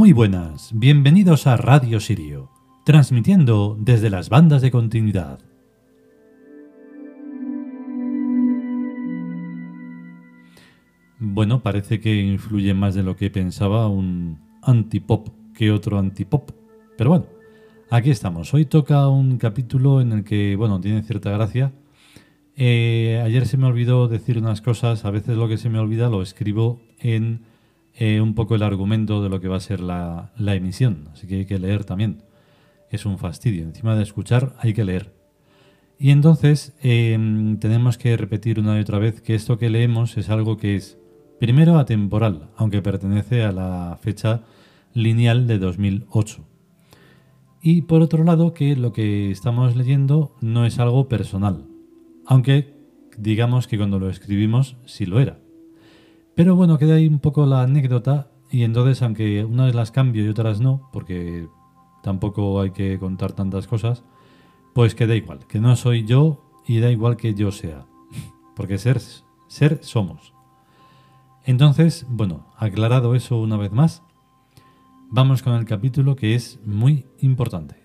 [0.00, 2.50] Muy buenas, bienvenidos a Radio Sirio,
[2.86, 5.40] transmitiendo desde las bandas de continuidad.
[11.18, 16.50] Bueno, parece que influye más de lo que pensaba un antipop que otro antipop,
[16.96, 17.26] pero bueno,
[17.90, 18.54] aquí estamos.
[18.54, 21.72] Hoy toca un capítulo en el que, bueno, tiene cierta gracia.
[22.56, 26.08] Eh, ayer se me olvidó decir unas cosas, a veces lo que se me olvida
[26.08, 27.42] lo escribo en
[27.94, 31.36] eh, un poco el argumento de lo que va a ser la, emisión, así que
[31.36, 32.22] hay que leer también.
[32.90, 35.14] Es un fastidio, encima de escuchar hay que leer.
[35.98, 40.30] Y entonces em, tenemos que repetir una y otra vez que esto que leemos es
[40.30, 40.98] algo que es,
[41.38, 44.42] primero, atemporal, aunque pertenece a la fecha
[44.94, 46.46] lineal de 2008.
[47.62, 51.66] Y por otro lado, que lo que estamos leyendo no es algo personal,
[52.24, 52.74] aunque
[53.18, 55.38] digamos que cuando lo escribimos sí lo era.
[56.40, 60.28] Pero bueno, queda ahí un poco la anécdota y entonces, aunque unas las cambio y
[60.28, 61.46] otras no, porque
[62.02, 64.04] tampoco hay que contar tantas cosas,
[64.72, 67.84] pues queda igual, que no soy yo y da igual que yo sea,
[68.56, 69.02] porque ser,
[69.48, 70.32] ser somos.
[71.44, 74.02] Entonces, bueno, aclarado eso una vez más,
[75.10, 77.79] vamos con el capítulo que es muy importante.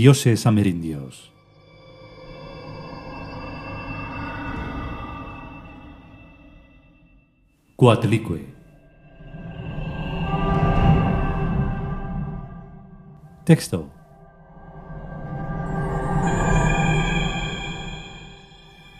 [0.00, 1.32] Dioses amerindios.
[7.74, 8.46] Coatlicue.
[13.44, 13.90] Texto.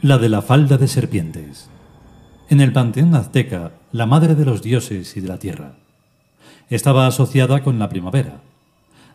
[0.03, 1.71] La de la falda de serpientes.
[2.49, 5.77] En el panteón azteca, la madre de los dioses y de la tierra.
[6.69, 8.48] Estaba asociada con la primavera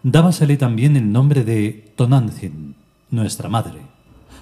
[0.04, 2.76] dábasele también el nombre de Tonantzin,
[3.10, 3.80] nuestra madre.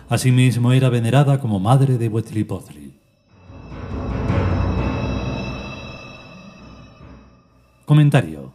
[0.09, 2.93] Asimismo era venerada como madre de Huitzilopochtli.
[7.85, 8.51] Comentario.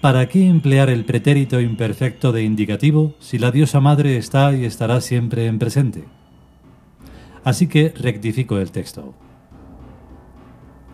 [0.00, 5.02] ¿Para qué emplear el pretérito imperfecto de indicativo si la diosa madre está y estará
[5.02, 6.04] siempre en presente?
[7.44, 9.14] Así que rectifico el texto.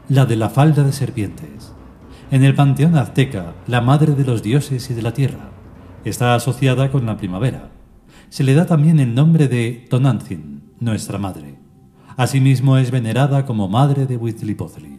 [0.09, 1.76] La de la falda de serpientes.
[2.29, 5.51] En el panteón azteca, la madre de los dioses y de la tierra
[6.05, 7.71] está asociada con la primavera.
[8.31, 11.55] Se le da también el nombre de Tonantzin, nuestra madre.
[12.17, 14.99] Asimismo es venerada como madre de Huitzilopochtli.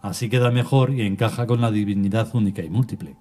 [0.00, 3.16] Así queda mejor y encaja con la divinidad única y múltiple.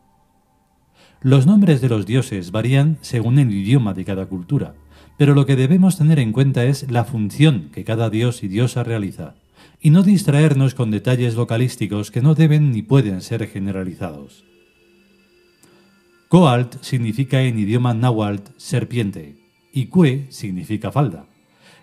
[1.22, 4.76] Los nombres de los dioses varían según el idioma de cada cultura,
[5.18, 8.84] pero lo que debemos tener en cuenta es la función que cada dios y diosa
[8.84, 9.41] realiza
[9.82, 14.46] y no distraernos con detalles localísticos que no deben ni pueden ser generalizados.
[16.30, 19.38] Coalt significa en idioma náhuatl serpiente
[19.74, 21.26] y Cue significa falda,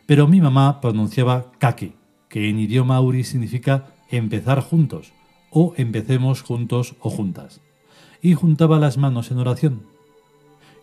[0.06, 1.94] pero mi mamá pronunciaba kake,
[2.28, 5.12] que en idioma uri significa empezar juntos
[5.50, 7.60] o empecemos juntos o juntas,
[8.22, 9.82] y juntaba las manos en oración.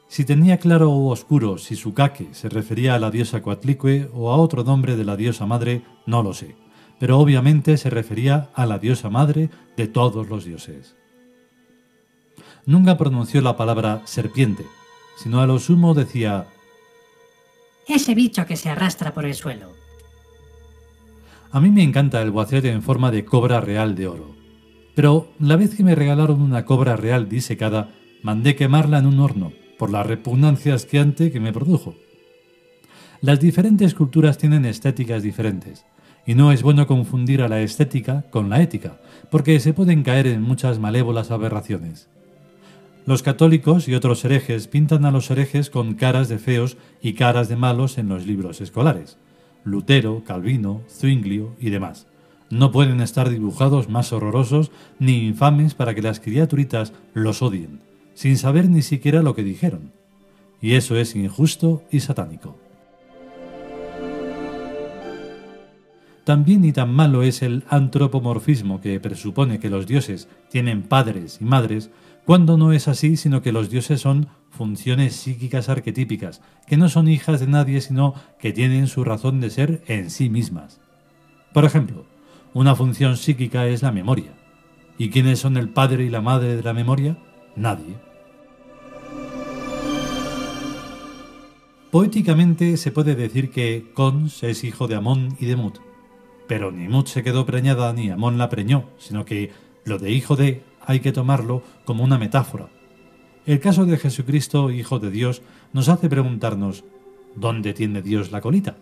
[0.08, 4.32] Si tenía claro o oscuro si su kake se refería a la diosa Coatlicue o
[4.32, 6.65] a otro nombre de la diosa madre, no lo sé
[7.00, 10.96] pero obviamente se refería a la diosa madre de todos los dioses.
[12.66, 14.66] Nunca pronunció la palabra serpiente,
[15.18, 16.48] sino a lo sumo decía
[17.88, 19.74] ese bicho que se arrastra por el suelo.
[21.52, 24.36] A mí me encanta el boacete en forma de cobra real de oro,
[24.96, 27.92] pero la vez que me regalaron una cobra real disecada,
[28.24, 31.96] mandé quemarla en un horno por la repugnancia asqueante que me produjo.
[33.22, 35.86] Las diferentes culturas tienen estéticas diferentes,
[36.26, 38.98] y no es bueno confundir a la estética con la ética,
[39.30, 42.10] porque se pueden caer en muchas malévolas aberraciones.
[43.06, 47.48] Los católicos y otros herejes pintan a los herejes con caras de feos y caras
[47.50, 49.18] de malos en los libros escolares.
[49.64, 52.08] Lutero, Calvino, Zwinglio y demás.
[52.50, 57.82] No pueden estar dibujados más horrorosos ni infames para que las criaturitas los odien,
[58.16, 59.92] sin saber ni siquiera lo que dijeron.
[60.62, 62.58] Y eso es injusto y satánico.
[66.26, 71.46] También y tan malo es el antropomorfismo que presupone que los dioses tienen padres y
[71.46, 71.92] madres,
[72.26, 77.08] cuando no es así, sino que los dioses son funciones psíquicas arquetípicas, que no son
[77.08, 80.82] hijas de nadie, sino que tienen su razón de ser en sí mismas.
[81.54, 82.08] Por ejemplo,
[82.56, 84.32] una función psíquica es la memoria.
[84.98, 87.18] ¿Y quiénes son el padre y la madre de la memoria?
[87.56, 87.98] Nadie.
[91.92, 95.78] Poéticamente se puede decir que Cons es hijo de Amón y de Mut,
[96.48, 99.52] pero ni Mut se quedó preñada ni Amón la preñó, sino que
[99.84, 102.68] lo de hijo de hay que tomarlo como una metáfora.
[103.46, 106.84] El caso de Jesucristo, Hijo de Dios, nos hace preguntarnos,
[107.36, 108.76] ¿dónde tiene Dios la colita?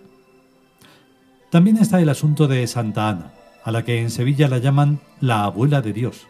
[1.50, 3.34] También está el asunto de Santa Ana,
[3.64, 6.28] a la que en Sevilla la llaman la abuela de Dios,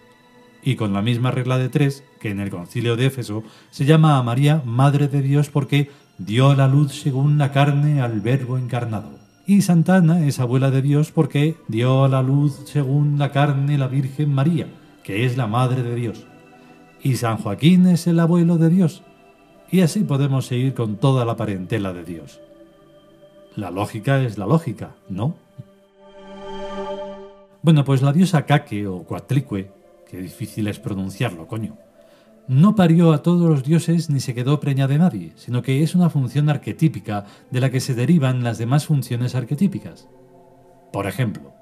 [0.63, 4.17] y con la misma regla de tres que en el concilio de Éfeso se llama
[4.17, 9.22] a María Madre de Dios porque dio la luz según la carne al Verbo encarnado.
[9.45, 13.77] Y Santa Ana es abuela de Dios porque dio a la luz según la carne
[13.77, 14.67] la Virgen María,
[15.03, 16.25] que es la Madre de Dios.
[17.01, 19.03] Y San Joaquín es el abuelo de Dios.
[19.69, 22.39] Y así podemos seguir con toda la parentela de Dios.
[23.57, 25.35] La lógica es la lógica, ¿no?
[27.61, 29.71] Bueno, pues la diosa Kake o Cuatlicue,
[30.09, 31.77] que difícil es pronunciarlo, coño,
[32.47, 35.95] no parió a todos los dioses ni se quedó preñada de nadie, sino que es
[35.95, 40.07] una función arquetípica de la que se derivan las demás funciones arquetípicas.
[40.91, 41.53] Por ejemplo,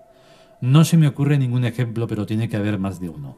[0.59, 3.37] no se me ocurre ningún ejemplo, pero tiene que haber más de uno.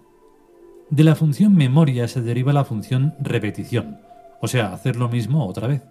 [0.89, 3.99] De la función memoria se deriva la función repetición,
[4.41, 5.81] o sea, hacer lo mismo otra vez.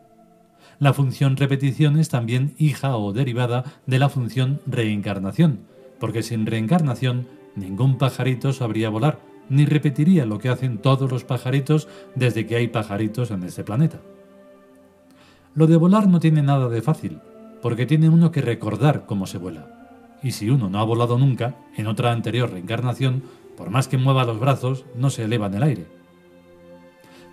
[0.79, 5.61] La función repetición es también hija o derivada de la función reencarnación,
[6.01, 11.89] porque sin reencarnación ningún pajarito sabría volar, ni repetiría lo que hacen todos los pajaritos
[12.15, 14.01] desde que hay pajaritos en este planeta.
[15.55, 17.21] Lo de volar no tiene nada de fácil,
[17.61, 20.19] porque tiene uno que recordar cómo se vuela.
[20.23, 23.23] Y si uno no ha volado nunca, en otra anterior reencarnación,
[23.57, 25.87] por más que mueva los brazos, no se eleva en el aire.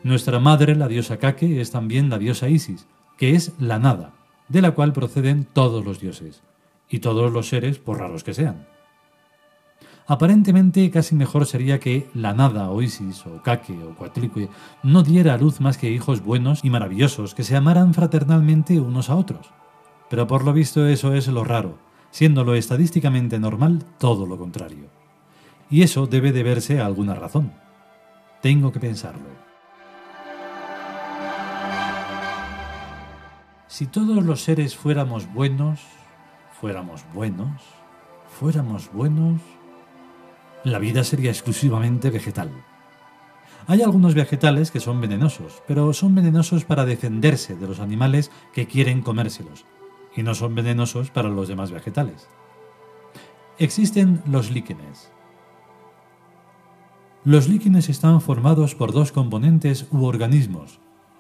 [0.04, 4.14] Nuestra madre, la diosa Kake, es también la diosa Isis, que es la nada,
[4.48, 6.42] de la cual proceden todos los dioses,
[6.90, 8.66] y todos los seres, por raros que sean.
[10.10, 14.50] Aparentemente casi mejor sería que la nada o Isis o Kake o Coatlicue
[14.82, 19.12] no diera a luz más que hijos buenos y maravillosos que se amaran fraternalmente unos
[19.12, 19.52] a otros.
[20.10, 21.78] Pero por lo visto eso es lo raro,
[22.10, 24.88] siendo lo estadísticamente normal todo lo contrario.
[25.70, 27.54] Y eso debe deberse a alguna razón.
[28.42, 29.30] Tengo que pensarlo.
[33.68, 35.82] Si todos los seres fuéramos buenos,
[36.60, 37.62] fuéramos buenos,
[38.40, 39.40] fuéramos buenos,
[40.64, 42.52] la vida sería exclusivamente vegetal.
[43.68, 48.68] Hay algunos vegetales que son venenosos, pero son venenosos para defenderse de los animales que
[48.68, 49.66] quieren comérselos,
[50.16, 52.28] y no son venenosos para los demás vegetales.
[53.58, 55.12] Existen los líquenes.
[57.24, 60.80] Los líquenes están formados por dos componentes u organismos,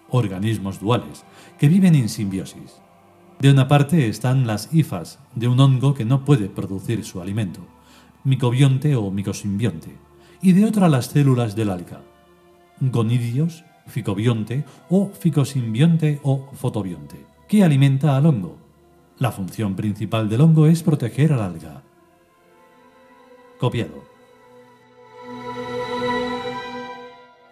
[0.10, 1.24] organismos duales,
[1.60, 2.82] que viven en simbiosis.
[3.40, 7.62] De una parte están las hifas, de un hongo que no puede producir su alimento
[8.24, 9.96] micobionte o micosimbionte,
[10.42, 12.02] y de otra las células del alga,
[12.80, 18.58] gonidios, ficobionte o ficosimbionte o fotobionte, que alimenta al hongo.
[19.18, 21.84] La función principal del hongo es proteger al alga.
[23.60, 24.08] Copiado.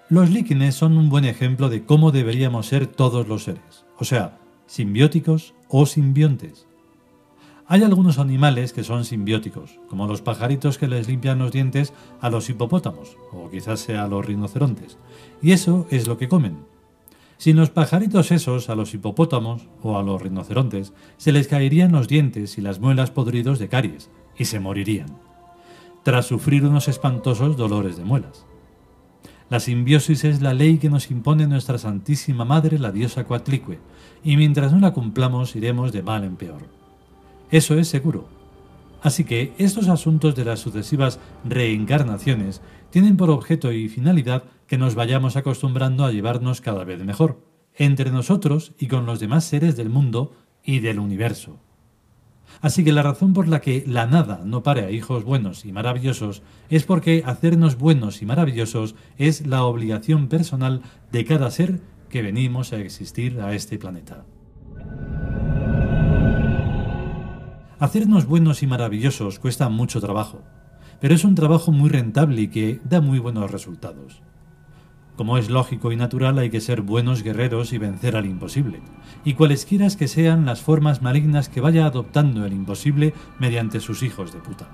[0.10, 4.40] Los líquenes son un buen ejemplo de cómo deberíamos ser todos los seres, o sea,
[4.66, 6.67] simbióticos o simbiontes.
[7.70, 12.30] Hay algunos animales que son simbióticos, como los pajaritos que les limpian los dientes a
[12.30, 14.98] los hipopótamos, o quizás sea a los rinocerontes,
[15.42, 16.60] y eso es lo que comen.
[17.38, 22.08] Sin los pajaritos esos a los hipopótamos o a los rinocerontes se les caerían los
[22.08, 25.18] dientes y las muelas podridos de caries, y se morirían,
[26.04, 28.46] tras sufrir unos espantosos dolores de muelas.
[29.50, 33.80] La simbiosis es la ley que nos impone nuestra Santísima Madre, la diosa Coatlicue,
[34.24, 36.87] y mientras no la cumplamos iremos de mal en peor.
[37.52, 38.28] Eso es seguro.
[39.02, 44.96] Así que estos asuntos de las sucesivas reencarnaciones tienen por objeto y finalidad que nos
[44.96, 47.40] vayamos acostumbrando a llevarnos cada vez mejor,
[47.76, 51.60] entre nosotros y con los demás seres del mundo y del universo.
[52.62, 55.72] Así que la razón por la que la nada no pare a hijos buenos y
[55.72, 62.22] maravillosos es porque hacernos buenos y maravillosos es la obligación personal de cada ser que
[62.22, 64.26] venimos a existir a este planeta.
[67.80, 70.42] Hacernos buenos y maravillosos cuesta mucho trabajo,
[71.00, 74.24] pero es un trabajo muy rentable y que da muy buenos resultados.
[75.16, 78.82] Como es lógico y natural, hay que ser buenos guerreros y vencer al imposible,
[79.24, 84.34] y cualesquiera que sean las formas malignas que vaya adoptando el imposible mediante sus hijos
[84.34, 84.70] de puta.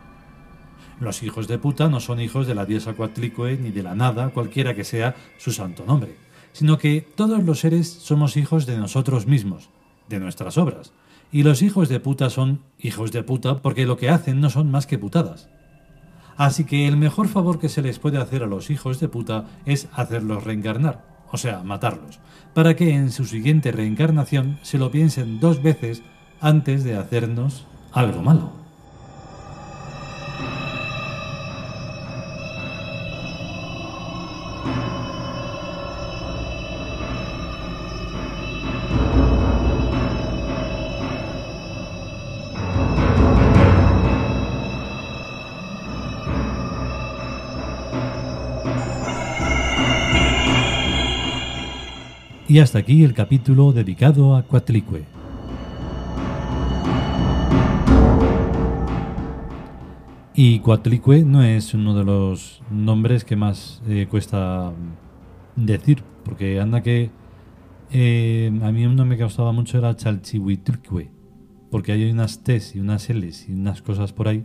[1.02, 4.30] Los hijos de puta no son hijos de la diosa Coatlicue ni de la nada,
[4.30, 6.16] cualquiera que sea su santo nombre,
[6.54, 9.70] sino que todos los seres somos hijos de nosotros mismos,
[10.08, 10.94] de nuestras obras,
[11.34, 14.70] y los hijos de puta son hijos de puta porque lo que hacen no son
[14.70, 15.50] más que putadas.
[16.38, 19.46] Así que el mejor favor que se les puede hacer a los hijos de puta
[19.66, 22.20] es hacerlos reencarnar, o sea, matarlos,
[22.54, 26.04] para que en su siguiente reencarnación se lo piensen dos veces
[26.40, 28.63] antes de hacernos algo malo.
[52.48, 55.06] Y hasta aquí el capítulo dedicado a Coatlicue.
[60.36, 64.72] Y Coatlicue no es uno de los nombres que más eh, cuesta
[65.56, 67.12] decir, porque anda que
[67.92, 71.10] eh, a mí uno me causaba mucho era Chalchihuitlicue,
[71.72, 74.44] porque hay unas T's y unas L's y unas cosas por ahí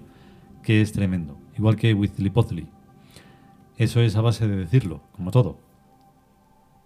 [0.62, 2.68] que es tremendo, igual que Huitzilopochtli.
[3.78, 5.58] Eso es a base de decirlo, como todo.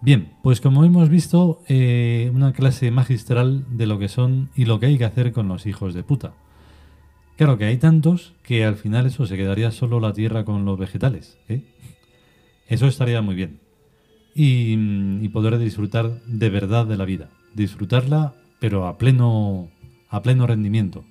[0.03, 4.79] Bien, pues como hemos visto, eh, una clase magistral de lo que son y lo
[4.79, 6.35] que hay que hacer con los hijos de puta.
[7.37, 10.79] Claro que hay tantos que al final eso se quedaría solo la tierra con los
[10.79, 11.39] vegetales.
[11.49, 11.63] ¿eh?
[12.69, 13.61] Eso estaría muy bien.
[14.35, 14.75] Y,
[15.25, 17.31] y, poder disfrutar de verdad de la vida.
[17.55, 19.69] Disfrutarla, pero a pleno,
[20.09, 21.05] a pleno rendimiento.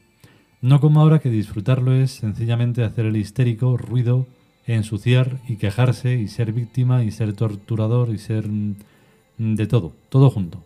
[0.60, 4.28] No como ahora que disfrutarlo es sencillamente hacer el histérico, ruido,
[4.66, 8.76] ensuciar y quejarse y ser víctima y ser torturador y ser mm,
[9.38, 10.64] de todo, todo junto.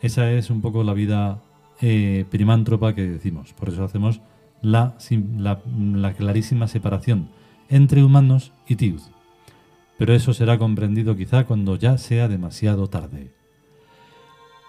[0.00, 1.42] Esa es un poco la vida
[1.80, 3.52] eh, primántropa que decimos.
[3.52, 4.20] Por eso hacemos
[4.62, 4.96] la,
[5.38, 7.28] la, clarísima separación
[7.68, 9.00] entre humanos y tiud.
[9.98, 13.30] Pero eso será comprendido quizá cuando ya sea demasiado tarde.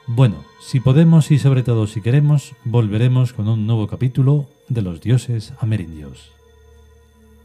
[0.08, 5.02] Bueno, si podemos y sobre todo si queremos, volveremos con un nuevo capítulo de los
[5.02, 6.32] dioses amerindios.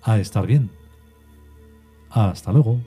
[0.03, 0.71] A estar bien.
[2.11, 2.79] Hasta luego.